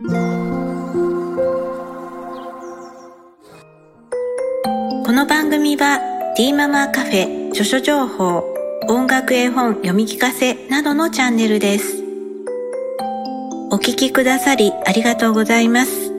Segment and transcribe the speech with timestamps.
[0.00, 0.06] こ
[5.08, 5.98] の番組は
[6.36, 8.44] ティーママカフェ著書情報
[8.88, 12.04] 音楽絵本読み聞かせなどのチャンネルです。
[13.72, 16.12] お聞きくださりありがとうございます。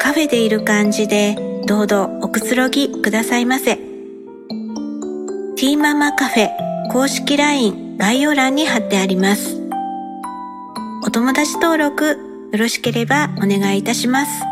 [0.00, 1.36] カフェでいる感じで
[1.68, 3.76] どうぞおくつろぎくださいませ。
[3.76, 6.50] ティーママカフェ
[6.90, 9.62] 公式 LINE 概要欄に貼ってあります。
[11.06, 14.44] お友達登録よろしければお願いいたします。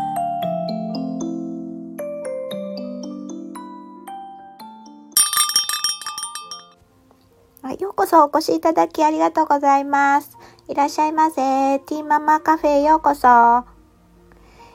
[7.79, 10.37] ようこそお越しいただきありがとうございます。
[10.67, 11.79] いらっしゃいませ。
[11.79, 13.63] ティーママカフェへようこそ。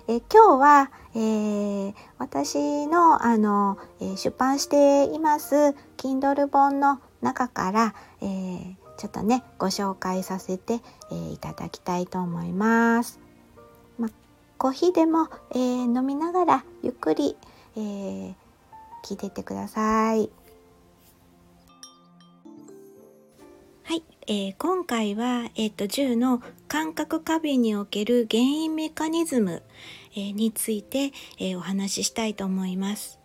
[0.09, 10.81] え今日は、えー、私のあの、え出版しています Kindle 本の中から、えー、ちょっとねご紹介させて、
[11.11, 13.21] えー、いただきたいと思います。
[13.99, 14.11] まあ、
[14.59, 17.37] コーヒーでも、えー、飲みながらゆっくり、
[17.77, 18.35] えー、
[19.05, 20.29] 聞いてってください。
[23.85, 29.63] はい、えー、今回は、えーと、10の感覚過敏における原因メカニズム、
[30.13, 33.19] えー、について、えー、お話ししたいと思います。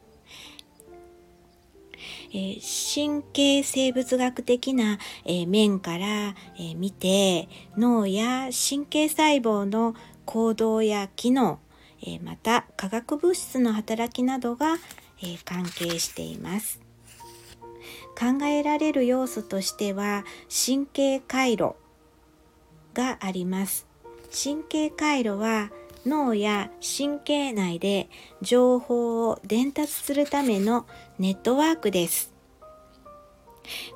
[2.34, 2.58] え
[2.96, 11.60] 神経生物学的な、え面から、え見て脳や神経細胞の行動や機能、
[12.06, 14.78] えまた化学物質の働きなどが、
[15.22, 16.82] え関係しています。
[18.18, 21.76] 考えられる要素としては神経回路
[22.94, 23.88] があります。
[24.32, 25.70] 神経回路は
[26.06, 28.10] 脳や神経内で
[28.42, 30.86] 情報を伝達するための
[31.20, 32.34] ネットワークです。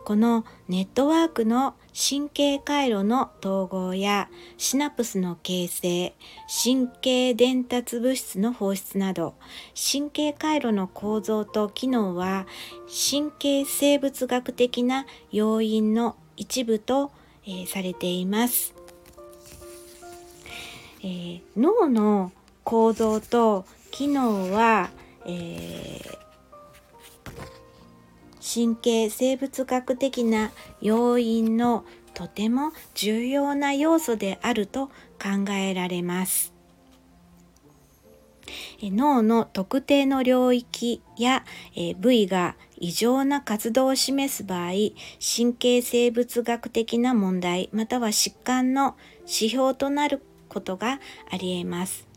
[0.05, 6.15] このネットワークの神経回路の統合やシナプスの形成、
[6.63, 9.35] 神経伝達物質の放出など、
[9.75, 12.47] 神経回路の構造と機能は
[12.87, 17.11] 神経生物学的な要因の一部と、
[17.45, 18.76] えー、されています。
[21.01, 22.31] えー、脳の
[22.63, 24.89] 構造と機能は、
[25.25, 26.17] えー、
[28.41, 34.87] 神経生物学的な要因のとても重要な要素であると
[35.21, 36.53] 考えられます。
[38.81, 41.43] 脳の特定の領域や
[41.99, 44.71] 部位が異常な活動を示す場合、
[45.19, 50.99] 神経生物学的な問題または疾患の指標となることが
[51.29, 52.07] あり得ます。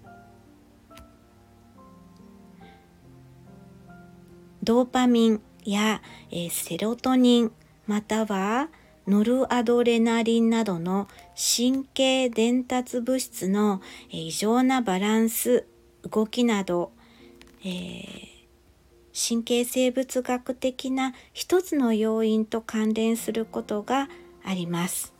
[4.62, 7.52] ドーパミンや、えセロトニン
[7.86, 8.68] または
[9.06, 13.80] ノルアドレナリンなどの神経伝達物質の
[14.10, 15.66] 異常なバランス
[16.08, 16.92] 動きなど、
[17.64, 18.28] えー、
[19.12, 24.08] 神経生物学的な一つの要因と関連することが
[24.44, 25.12] あります。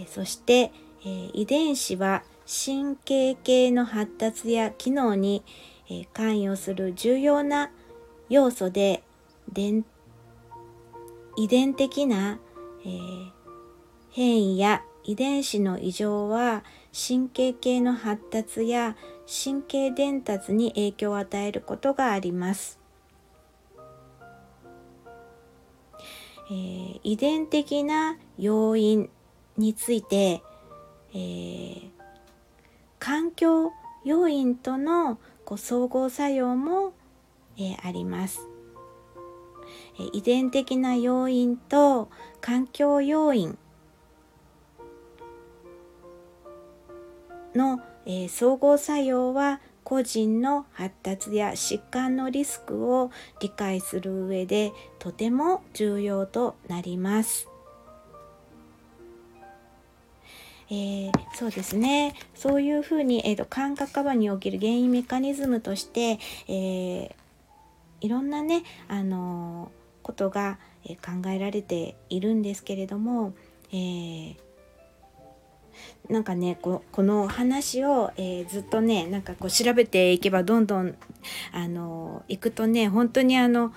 [0.00, 0.72] えそして、
[1.04, 5.42] えー、遺伝子は神経系の発達や機能に、
[5.88, 7.70] えー、関与する重要な
[8.28, 9.02] 要素で
[11.36, 12.38] 遺伝的な、
[12.84, 13.30] えー、
[14.10, 22.78] 変異や遺伝子の異常は神経系の発達や神経伝達に影響を与えることがあります。
[26.50, 29.10] えー、遺伝的な要因
[29.56, 30.42] について、
[31.14, 31.90] えー、
[32.98, 33.72] 環境
[34.04, 36.92] 要因とのこう総合作用も、
[37.56, 38.48] えー、あります。
[39.98, 42.10] え遺伝的な要因と
[42.40, 43.56] 環境要因
[47.54, 53.10] の、えー、総合作用は個人の発達や疾患のリスクを
[53.40, 57.53] 理解する上でとても重要となります。
[60.70, 62.14] えー、そうですね。
[62.34, 66.18] そういうふうに、えーと、感覚過に起きる原因メカニズムとして、
[66.48, 67.14] えー、
[68.00, 70.58] いろんなね、あのー、ことが、
[71.02, 73.32] 考えられているんですけれども、
[73.72, 74.36] えー、
[76.10, 80.94] なんかねここの話を、えー、ずっとねなんかこう調べていけばどんどん
[81.52, 83.72] あの行くとね本当にあの、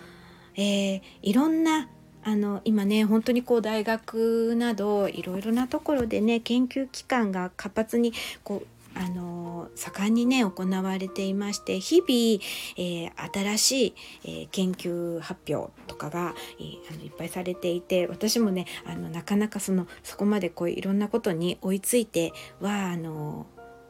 [0.55, 1.87] えー、いろんな
[2.27, 8.11] あの今ね本当にこう大学などいろいろなところでね研究機関が活発に
[8.43, 12.43] こうあの盛んにね行われていまして日々、
[12.75, 13.95] えー、新しい、
[14.25, 23.45] えー、研究発表とかが、えー、あのいっぱいされていて私もねあのなかなかそのそこまでこういろんなことに追いついてはあの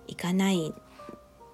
[0.06, 0.76] いかない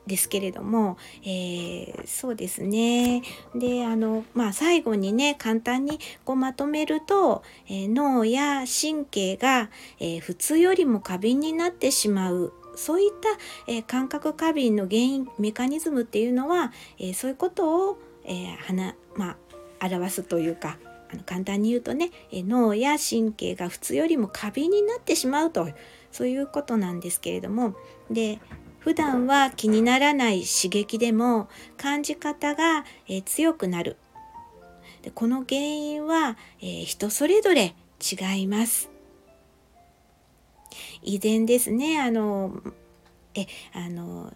[0.08, 3.24] ですけれども、えー、そうですね。
[3.56, 9.70] であのまあ最後にね簡単にこうまとめると、えー、脳や神経が、
[10.00, 12.54] えー、普通よりも過敏になってしまう。
[12.76, 19.38] そういった、え感覚過敏の原因メカニズムっていうのは、えそういうことを、えーま
[19.80, 20.80] あ、表すというか
[21.28, 25.70] 簡単に言うとね、脳や神経が普通よりも過敏になってしまうと
[26.12, 27.76] そういうことなんですけれども。
[28.10, 28.40] で
[28.84, 31.48] 普段は気にならない刺激でも
[31.78, 33.96] 感じ方が、え、強くなる。
[35.04, 38.90] でこの原因は、え、人それぞれ違います。
[41.02, 42.02] 遺伝ですね。
[42.02, 42.62] あの
[43.36, 44.34] えあの、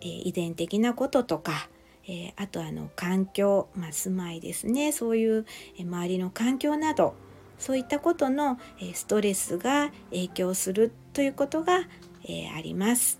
[0.00, 1.68] え、遺伝的なこととか
[2.08, 4.92] え、あとあの環境、まあ、住まいですね。
[4.92, 5.46] そういう、
[5.78, 7.14] え周りの環境など
[7.58, 11.80] そういったことの、えストレスが影響するということが、
[12.26, 13.19] えあります。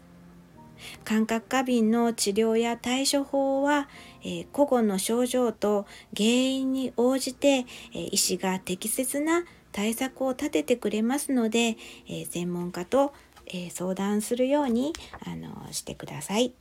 [1.04, 3.88] 感覚過敏の治療や対処法は、
[4.22, 5.86] えー、個々の症状と
[6.16, 11.76] 原因に応じて、えー、医師が適切な対策を立ててくれますので、
[12.08, 13.12] えー、専門家と、
[13.52, 14.92] え相談するように
[15.26, 16.52] あのしてください。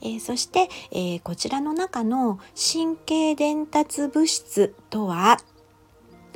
[0.00, 5.38] えそして、えこちらの中の神経伝達物質とは？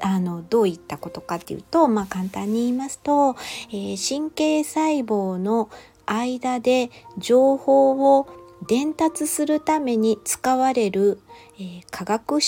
[0.00, 3.36] あのどういったことかっていうと、まあ、簡単に言いますと、
[3.70, 5.70] えー、神経細胞の
[6.06, 8.28] 間で情報を
[8.66, 11.20] 伝達するために使われる、
[11.58, 12.40] えー、化学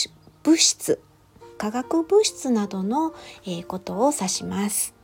[0.43, 1.00] 物質
[1.58, 3.12] 化学物質などの、
[3.44, 4.94] えー、ことを指します。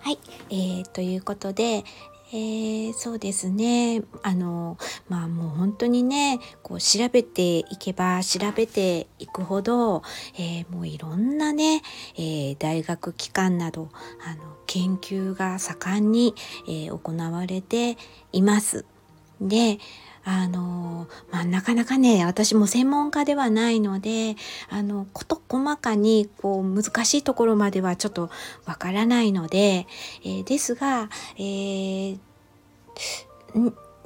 [0.00, 0.18] はい、
[0.50, 1.82] えー、ということで、
[2.30, 4.76] えー、そうですねあの
[5.08, 10.02] まあもう本当にねこう調べていけば調べていくほど、
[10.34, 11.80] えー、もういろんなね、
[12.16, 13.88] えー、大学機関など
[14.26, 16.34] あの研究が盛んに、
[16.68, 17.96] え行われて
[18.32, 18.84] います。
[19.40, 19.78] で
[20.30, 24.36] あのまあ、なかなかね私も専門家ではないので
[24.68, 28.28] あの事細かにこう難しいところまではちょっと
[28.66, 29.86] わからないので、
[30.22, 31.08] えー、ですが、
[31.38, 32.18] えー、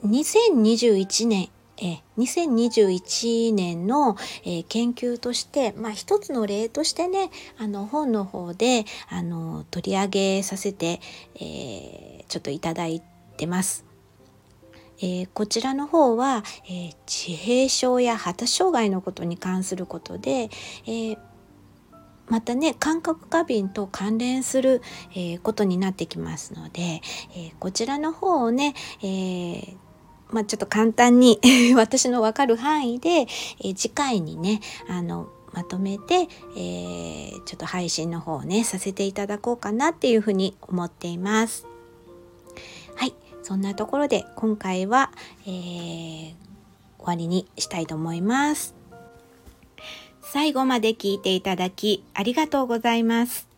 [0.04, 1.48] 2021年
[1.78, 11.00] え2021年の、え、研究として、まあ、一つの例としてねあの本の方であの取り上げさせて、
[11.34, 13.02] えー、ちょっといただい
[13.36, 13.91] てます。
[14.98, 20.50] えー、こちらの方は、えー、自閉症や発達障害のことに関することで、
[20.86, 21.18] えー、
[22.28, 24.80] またね感覚過敏と関連する、
[25.14, 27.02] えことになってきますので、
[27.36, 29.76] えこちらの方をね、え
[30.30, 31.38] まあ、ちょっと簡単に
[31.76, 33.26] 私の分かる範囲で、
[33.62, 41.71] え次回にねあのまとめて、えー、ちょっと配信の方をねさせていただこうかなっていうふうに思っています。
[43.42, 45.10] そんなところで今回は、
[45.46, 46.34] えー、
[46.98, 48.74] 終わりにしたいと思います。
[50.22, 53.48] 最後まで聞いていただきありがとうございます。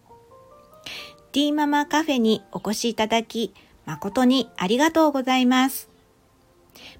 [1.32, 3.54] ティーママカフェにお越しいただき
[3.86, 5.88] 誠にありがとうございます。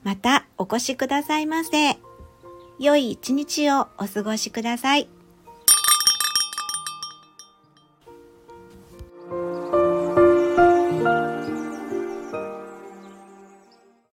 [0.03, 1.99] またお越しくださいませ。
[2.79, 5.09] 良い一日をお過ごしください。